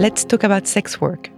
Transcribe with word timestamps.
Let's 0.00 0.26
Talk 0.26 0.44
About 0.44 0.64
Sex 0.64 0.98
Work. 1.02 1.30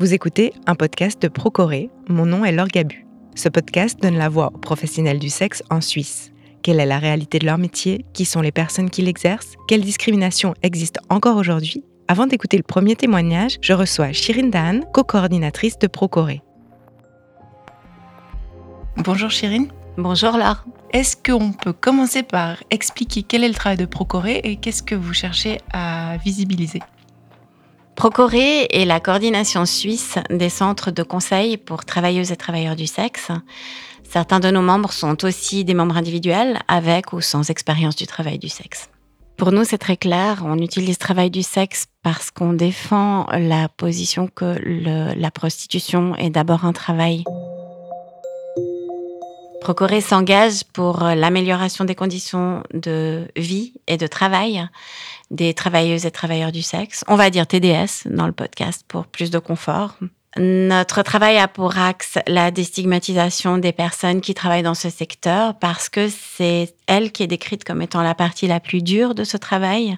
Vous 0.00 0.14
écoutez 0.14 0.52
un 0.66 0.74
podcast 0.74 1.22
de 1.22 1.28
Procoré. 1.28 1.90
Mon 2.08 2.26
nom 2.26 2.44
est 2.44 2.50
Laure 2.50 2.66
Gabu. 2.66 3.06
Ce 3.36 3.48
podcast 3.48 4.00
donne 4.02 4.18
la 4.18 4.28
voix 4.28 4.50
aux 4.52 4.58
professionnels 4.58 5.20
du 5.20 5.28
sexe 5.28 5.62
en 5.70 5.80
Suisse. 5.80 6.32
Quelle 6.62 6.80
est 6.80 6.86
la 6.86 6.98
réalité 6.98 7.38
de 7.38 7.46
leur 7.46 7.56
métier? 7.56 8.04
Qui 8.12 8.24
sont 8.24 8.40
les 8.40 8.50
personnes 8.50 8.90
qui 8.90 9.02
l'exercent? 9.02 9.54
Quelles 9.68 9.82
discriminations 9.82 10.54
existent 10.64 11.00
encore 11.08 11.36
aujourd'hui? 11.36 11.84
Avant 12.08 12.26
d'écouter 12.26 12.56
le 12.56 12.64
premier 12.64 12.96
témoignage, 12.96 13.58
je 13.60 13.72
reçois 13.72 14.10
Shirin 14.10 14.48
Dan, 14.48 14.84
co-coordinatrice 14.92 15.78
de 15.78 15.86
Procoré. 15.86 16.42
Bonjour 18.96 19.30
Shirin. 19.30 19.66
Bonjour 19.96 20.36
Laure. 20.36 20.64
Est-ce 20.92 21.16
qu'on 21.16 21.52
peut 21.52 21.72
commencer 21.72 22.24
par 22.24 22.56
expliquer 22.70 23.22
quel 23.22 23.44
est 23.44 23.48
le 23.48 23.54
travail 23.54 23.76
de 23.76 23.86
Procoré 23.86 24.40
et 24.42 24.56
qu'est-ce 24.56 24.82
que 24.82 24.96
vous 24.96 25.14
cherchez 25.14 25.60
à 25.72 26.16
visibiliser? 26.16 26.80
Procoré 27.94 28.66
est 28.70 28.86
la 28.86 28.98
coordination 28.98 29.64
suisse 29.66 30.18
des 30.30 30.48
centres 30.48 30.90
de 30.90 31.04
conseil 31.04 31.58
pour 31.58 31.84
travailleuses 31.84 32.32
et 32.32 32.36
travailleurs 32.36 32.74
du 32.74 32.88
sexe. 32.88 33.28
Certains 34.02 34.40
de 34.40 34.50
nos 34.50 34.62
membres 34.62 34.92
sont 34.92 35.24
aussi 35.24 35.64
des 35.64 35.74
membres 35.74 35.96
individuels 35.96 36.58
avec 36.66 37.12
ou 37.12 37.20
sans 37.20 37.48
expérience 37.48 37.94
du 37.94 38.08
travail 38.08 38.40
du 38.40 38.48
sexe. 38.48 38.90
Pour 39.36 39.52
nous, 39.52 39.62
c'est 39.62 39.78
très 39.78 39.96
clair, 39.96 40.42
on 40.44 40.58
utilise 40.58 40.98
travail 40.98 41.30
du 41.30 41.44
sexe 41.44 41.86
parce 42.02 42.32
qu'on 42.32 42.52
défend 42.52 43.26
la 43.30 43.68
position 43.68 44.26
que 44.26 44.58
la 44.64 45.30
prostitution 45.30 46.16
est 46.16 46.30
d'abord 46.30 46.64
un 46.64 46.72
travail 46.72 47.22
Procoré 49.64 50.02
s'engage 50.02 50.64
pour 50.74 51.04
l'amélioration 51.04 51.86
des 51.86 51.94
conditions 51.94 52.62
de 52.74 53.26
vie 53.34 53.72
et 53.86 53.96
de 53.96 54.06
travail 54.06 54.68
des 55.30 55.54
travailleuses 55.54 56.04
et 56.04 56.10
travailleurs 56.10 56.52
du 56.52 56.60
sexe. 56.60 57.02
On 57.08 57.16
va 57.16 57.30
dire 57.30 57.46
TDS 57.46 58.06
dans 58.10 58.26
le 58.26 58.32
podcast 58.32 58.84
pour 58.86 59.06
plus 59.06 59.30
de 59.30 59.38
confort. 59.38 59.96
Notre 60.36 61.00
travail 61.00 61.38
a 61.38 61.48
pour 61.48 61.78
axe 61.78 62.18
la 62.26 62.50
déstigmatisation 62.50 63.56
des 63.56 63.72
personnes 63.72 64.20
qui 64.20 64.34
travaillent 64.34 64.62
dans 64.62 64.74
ce 64.74 64.90
secteur 64.90 65.58
parce 65.58 65.88
que 65.88 66.10
c'est 66.10 66.74
elle 66.86 67.10
qui 67.10 67.22
est 67.22 67.26
décrite 67.26 67.64
comme 67.64 67.80
étant 67.80 68.02
la 68.02 68.14
partie 68.14 68.46
la 68.46 68.60
plus 68.60 68.82
dure 68.82 69.14
de 69.14 69.24
ce 69.24 69.38
travail, 69.38 69.96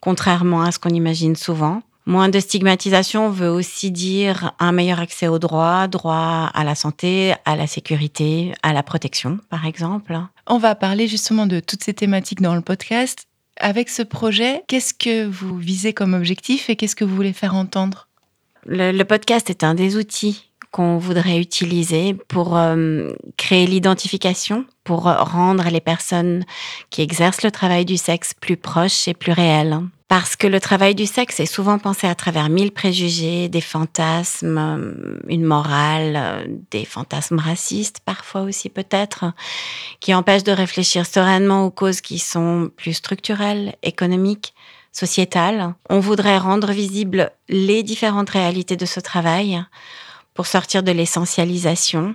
contrairement 0.00 0.62
à 0.62 0.72
ce 0.72 0.78
qu'on 0.78 0.88
imagine 0.88 1.36
souvent. 1.36 1.82
Moins 2.06 2.28
de 2.28 2.38
stigmatisation 2.38 3.30
veut 3.30 3.48
aussi 3.48 3.90
dire 3.90 4.52
un 4.58 4.72
meilleur 4.72 5.00
accès 5.00 5.26
aux 5.26 5.38
droits, 5.38 5.88
droit 5.88 6.50
à 6.52 6.62
la 6.62 6.74
santé, 6.74 7.32
à 7.46 7.56
la 7.56 7.66
sécurité, 7.66 8.52
à 8.62 8.74
la 8.74 8.82
protection, 8.82 9.38
par 9.48 9.64
exemple. 9.64 10.18
On 10.46 10.58
va 10.58 10.74
parler 10.74 11.08
justement 11.08 11.46
de 11.46 11.60
toutes 11.60 11.82
ces 11.82 11.94
thématiques 11.94 12.42
dans 12.42 12.54
le 12.54 12.60
podcast. 12.60 13.26
Avec 13.56 13.88
ce 13.88 14.02
projet, 14.02 14.62
qu'est-ce 14.68 14.92
que 14.92 15.24
vous 15.24 15.56
visez 15.56 15.94
comme 15.94 16.12
objectif 16.12 16.68
et 16.68 16.76
qu'est-ce 16.76 16.96
que 16.96 17.04
vous 17.04 17.16
voulez 17.16 17.32
faire 17.32 17.54
entendre? 17.54 18.08
Le, 18.66 19.02
podcast 19.04 19.48
est 19.48 19.64
un 19.64 19.74
des 19.74 19.96
outils 19.96 20.50
qu'on 20.72 20.98
voudrait 20.98 21.38
utiliser 21.38 22.14
pour 22.28 22.58
euh, 22.58 23.10
créer 23.38 23.66
l'identification, 23.66 24.66
pour 24.82 25.04
rendre 25.04 25.70
les 25.70 25.80
personnes 25.80 26.44
qui 26.90 27.00
exercent 27.00 27.42
le 27.42 27.50
travail 27.50 27.86
du 27.86 27.96
sexe 27.96 28.34
plus 28.34 28.56
proches 28.56 29.08
et 29.08 29.14
plus 29.14 29.32
réelles. 29.32 29.78
Parce 30.08 30.36
que 30.36 30.46
le 30.46 30.60
travail 30.60 30.94
du 30.94 31.06
sexe 31.06 31.40
est 31.40 31.46
souvent 31.46 31.78
pensé 31.78 32.06
à 32.06 32.14
travers 32.14 32.50
mille 32.50 32.72
préjugés, 32.72 33.48
des 33.48 33.62
fantasmes, 33.62 34.58
euh, 34.58 35.18
une 35.28 35.44
morale, 35.44 36.14
euh, 36.16 36.44
des 36.70 36.84
fantasmes 36.84 37.38
racistes 37.38 38.00
parfois 38.04 38.42
aussi 38.42 38.68
peut-être, 38.68 39.32
qui 40.00 40.14
empêchent 40.14 40.44
de 40.44 40.52
réfléchir 40.52 41.06
sereinement 41.06 41.64
aux 41.64 41.70
causes 41.70 42.02
qui 42.02 42.18
sont 42.18 42.70
plus 42.76 42.92
structurelles, 42.92 43.76
économiques, 43.82 44.54
sociétales. 44.92 45.74
On 45.88 46.00
voudrait 46.00 46.38
rendre 46.38 46.70
visibles 46.70 47.30
les 47.48 47.82
différentes 47.82 48.30
réalités 48.30 48.76
de 48.76 48.86
ce 48.86 49.00
travail 49.00 49.64
pour 50.34 50.46
sortir 50.46 50.82
de 50.82 50.92
l'essentialisation 50.92 52.14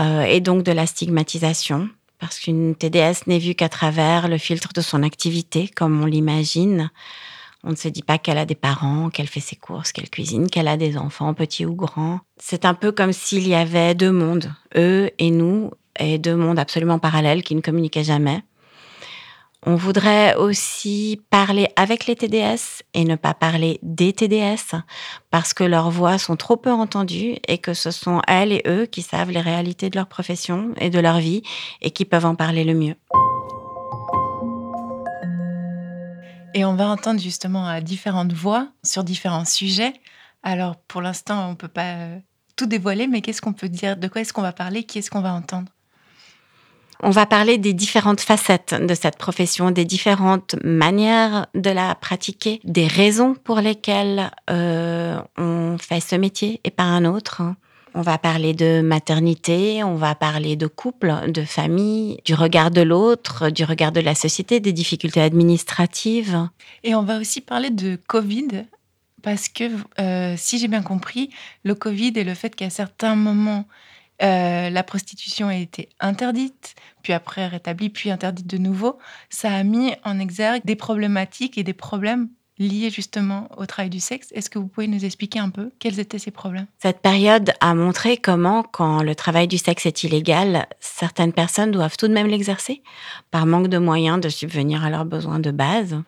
euh, 0.00 0.22
et 0.22 0.40
donc 0.40 0.64
de 0.64 0.72
la 0.72 0.86
stigmatisation 0.86 1.88
parce 2.24 2.38
qu'une 2.38 2.74
TDS 2.74 3.26
n'est 3.26 3.38
vue 3.38 3.54
qu'à 3.54 3.68
travers 3.68 4.28
le 4.28 4.38
filtre 4.38 4.72
de 4.72 4.80
son 4.80 5.02
activité, 5.02 5.68
comme 5.68 6.02
on 6.02 6.06
l'imagine. 6.06 6.90
On 7.64 7.72
ne 7.72 7.76
se 7.76 7.86
dit 7.88 8.02
pas 8.02 8.16
qu'elle 8.16 8.38
a 8.38 8.46
des 8.46 8.54
parents, 8.54 9.10
qu'elle 9.10 9.26
fait 9.26 9.40
ses 9.40 9.56
courses, 9.56 9.92
qu'elle 9.92 10.08
cuisine, 10.08 10.48
qu'elle 10.48 10.68
a 10.68 10.78
des 10.78 10.96
enfants, 10.96 11.34
petits 11.34 11.66
ou 11.66 11.74
grands. 11.74 12.20
C'est 12.38 12.64
un 12.64 12.72
peu 12.72 12.92
comme 12.92 13.12
s'il 13.12 13.46
y 13.46 13.54
avait 13.54 13.94
deux 13.94 14.10
mondes, 14.10 14.50
eux 14.74 15.10
et 15.18 15.30
nous, 15.30 15.70
et 16.00 16.16
deux 16.16 16.34
mondes 16.34 16.58
absolument 16.58 16.98
parallèles 16.98 17.42
qui 17.42 17.54
ne 17.54 17.60
communiquaient 17.60 18.04
jamais. 18.04 18.42
On 19.66 19.76
voudrait 19.76 20.34
aussi 20.34 21.22
parler 21.30 21.68
avec 21.76 22.04
les 22.04 22.16
TDS 22.16 22.82
et 22.92 23.04
ne 23.06 23.16
pas 23.16 23.32
parler 23.32 23.78
des 23.82 24.12
TDS 24.12 24.76
parce 25.30 25.54
que 25.54 25.64
leurs 25.64 25.90
voix 25.90 26.18
sont 26.18 26.36
trop 26.36 26.58
peu 26.58 26.70
entendues 26.70 27.36
et 27.48 27.56
que 27.56 27.72
ce 27.72 27.90
sont 27.90 28.20
elles 28.28 28.52
et 28.52 28.62
eux 28.66 28.84
qui 28.84 29.00
savent 29.00 29.30
les 29.30 29.40
réalités 29.40 29.88
de 29.88 29.96
leur 29.96 30.06
profession 30.06 30.74
et 30.78 30.90
de 30.90 30.98
leur 30.98 31.18
vie 31.18 31.42
et 31.80 31.92
qui 31.92 32.04
peuvent 32.04 32.26
en 32.26 32.34
parler 32.34 32.64
le 32.64 32.74
mieux. 32.74 32.94
Et 36.52 36.66
on 36.66 36.74
va 36.74 36.86
entendre 36.88 37.18
justement 37.18 37.80
différentes 37.80 38.34
voix 38.34 38.68
sur 38.82 39.02
différents 39.02 39.46
sujets. 39.46 39.94
Alors 40.42 40.76
pour 40.76 41.00
l'instant, 41.00 41.48
on 41.48 41.50
ne 41.52 41.56
peut 41.56 41.68
pas 41.68 42.08
tout 42.56 42.66
dévoiler, 42.66 43.06
mais 43.06 43.22
qu'est-ce 43.22 43.40
qu'on 43.40 43.54
peut 43.54 43.70
dire? 43.70 43.96
De 43.96 44.08
quoi 44.08 44.20
est-ce 44.20 44.34
qu'on 44.34 44.42
va 44.42 44.52
parler? 44.52 44.84
Qui 44.84 44.98
est-ce 44.98 45.10
qu'on 45.10 45.22
va 45.22 45.32
entendre? 45.32 45.73
On 47.02 47.10
va 47.10 47.26
parler 47.26 47.58
des 47.58 47.72
différentes 47.72 48.20
facettes 48.20 48.74
de 48.74 48.94
cette 48.94 49.18
profession, 49.18 49.70
des 49.70 49.84
différentes 49.84 50.56
manières 50.62 51.46
de 51.54 51.70
la 51.70 51.94
pratiquer, 51.94 52.60
des 52.64 52.86
raisons 52.86 53.34
pour 53.34 53.60
lesquelles 53.60 54.30
euh, 54.50 55.20
on 55.36 55.76
fait 55.78 56.00
ce 56.00 56.16
métier 56.16 56.60
et 56.64 56.70
pas 56.70 56.84
un 56.84 57.04
autre. 57.04 57.42
On 57.96 58.02
va 58.02 58.18
parler 58.18 58.54
de 58.54 58.80
maternité, 58.80 59.84
on 59.84 59.94
va 59.94 60.16
parler 60.16 60.56
de 60.56 60.66
couple, 60.66 61.30
de 61.30 61.42
famille, 61.42 62.18
du 62.24 62.34
regard 62.34 62.72
de 62.72 62.80
l'autre, 62.80 63.50
du 63.50 63.62
regard 63.64 63.92
de 63.92 64.00
la 64.00 64.16
société, 64.16 64.58
des 64.58 64.72
difficultés 64.72 65.20
administratives. 65.20 66.48
Et 66.82 66.96
on 66.96 67.04
va 67.04 67.18
aussi 67.18 67.40
parler 67.40 67.70
de 67.70 67.96
Covid, 68.08 68.64
parce 69.22 69.48
que 69.48 69.70
euh, 70.00 70.34
si 70.36 70.58
j'ai 70.58 70.66
bien 70.66 70.82
compris, 70.82 71.30
le 71.62 71.76
Covid 71.76 72.12
et 72.16 72.24
le 72.24 72.34
fait 72.34 72.56
qu'à 72.56 72.68
certains 72.68 73.14
moments, 73.14 73.64
euh, 74.24 74.70
la 74.70 74.82
prostitution 74.82 75.48
a 75.48 75.56
été 75.56 75.88
interdite, 76.00 76.74
puis 77.02 77.12
après 77.12 77.46
rétablie, 77.46 77.90
puis 77.90 78.10
interdite 78.10 78.46
de 78.46 78.58
nouveau. 78.58 78.98
Ça 79.28 79.52
a 79.52 79.62
mis 79.62 79.92
en 80.04 80.18
exergue 80.18 80.62
des 80.64 80.76
problématiques 80.76 81.58
et 81.58 81.62
des 81.62 81.74
problèmes 81.74 82.28
liés 82.58 82.90
justement 82.90 83.48
au 83.56 83.66
travail 83.66 83.90
du 83.90 84.00
sexe. 84.00 84.28
Est-ce 84.32 84.48
que 84.48 84.58
vous 84.58 84.68
pouvez 84.68 84.86
nous 84.86 85.04
expliquer 85.04 85.40
un 85.40 85.50
peu 85.50 85.70
quels 85.78 85.98
étaient 85.98 86.18
ces 86.18 86.30
problèmes? 86.30 86.66
Cette 86.78 87.00
période 87.00 87.52
a 87.60 87.74
montré 87.74 88.16
comment, 88.16 88.62
quand 88.62 89.02
le 89.02 89.14
travail 89.14 89.48
du 89.48 89.58
sexe 89.58 89.86
est 89.86 90.04
illégal, 90.04 90.66
certaines 90.80 91.32
personnes 91.32 91.72
doivent 91.72 91.96
tout 91.96 92.08
de 92.08 92.12
même 92.12 92.28
l'exercer 92.28 92.82
par 93.30 93.46
manque 93.46 93.68
de 93.68 93.78
moyens 93.78 94.20
de 94.20 94.28
subvenir 94.28 94.84
à 94.84 94.90
leurs 94.90 95.04
besoins 95.04 95.40
de 95.40 95.50
base, 95.50 96.00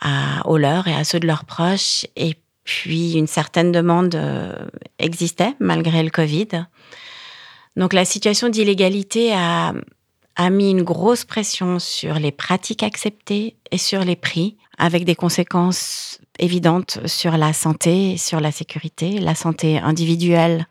à, 0.00 0.46
aux 0.48 0.58
leurs 0.58 0.88
et 0.88 0.94
à 0.94 1.04
ceux 1.04 1.20
de 1.20 1.26
leurs 1.26 1.44
proches. 1.44 2.06
Et 2.16 2.36
puis 2.64 3.12
une 3.12 3.26
certaine 3.26 3.72
demande 3.72 4.14
euh, 4.14 4.52
existait 4.98 5.54
malgré 5.60 6.02
le 6.02 6.10
Covid. 6.10 6.66
Donc 7.76 7.92
la 7.92 8.04
situation 8.04 8.48
d'illégalité 8.48 9.34
a, 9.34 9.72
mis 10.50 10.70
une 10.70 10.82
grosse 10.82 11.24
pression 11.24 11.78
sur 11.78 12.14
les 12.14 12.32
pratiques 12.32 12.82
acceptées 12.82 13.56
et 13.70 13.78
sur 13.78 14.04
les 14.04 14.16
prix, 14.16 14.56
avec 14.78 15.04
des 15.04 15.14
conséquences 15.14 16.18
évidentes 16.40 16.98
sur 17.06 17.36
la 17.36 17.52
santé, 17.52 18.16
sur 18.16 18.40
la 18.40 18.50
sécurité, 18.50 19.20
la 19.20 19.36
santé 19.36 19.78
individuelle, 19.78 20.66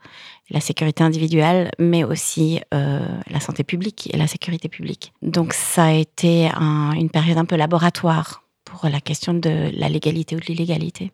la 0.50 0.60
sécurité 0.60 1.02
individuelle, 1.02 1.70
mais 1.78 2.04
aussi 2.04 2.60
euh, 2.74 3.06
la 3.30 3.40
santé 3.40 3.64
publique 3.64 4.10
et 4.12 4.18
la 4.18 4.26
sécurité 4.26 4.68
publique. 4.68 5.14
Donc 5.22 5.54
ça 5.54 5.84
a 5.84 5.92
été 5.92 6.50
une 6.96 7.08
période 7.10 7.38
un 7.38 7.46
peu 7.46 7.56
laboratoire 7.56 8.42
pour 8.64 8.88
la 8.88 9.00
question 9.00 9.32
de 9.32 9.70
la 9.74 9.88
légalité 9.88 10.36
ou 10.36 10.40
de 10.40 10.46
l'illégalité. 10.46 11.10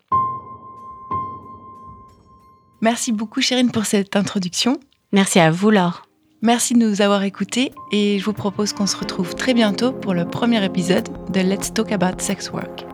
Merci 2.81 3.13
beaucoup, 3.13 3.41
Chérine, 3.41 3.71
pour 3.71 3.85
cette 3.85 4.17
introduction. 4.17 4.79
Merci 5.13 5.39
à 5.39 5.51
vous, 5.51 5.71
Laure. 5.71 6.07
Merci 6.43 6.73
de 6.73 6.79
nous 6.79 7.03
avoir 7.03 7.23
écoutés 7.25 7.73
et 7.93 8.19
je 8.19 8.25
vous 8.25 8.33
propose 8.33 8.73
qu'on 8.73 8.87
se 8.87 8.97
retrouve 8.97 9.35
très 9.35 9.53
bientôt 9.53 9.93
pour 9.93 10.15
le 10.15 10.25
premier 10.25 10.65
épisode 10.65 11.07
de 11.31 11.41
Let's 11.41 11.75
Talk 11.75 11.93
About 11.93 12.19
Sex 12.19 12.51
Work. 12.51 12.87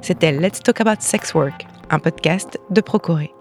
C'était 0.00 0.30
Let's 0.32 0.60
Talk 0.60 0.80
About 0.80 1.00
Sex 1.00 1.34
Work, 1.34 1.66
un 1.90 1.98
podcast 1.98 2.58
de 2.70 2.80
Procoré. 2.80 3.32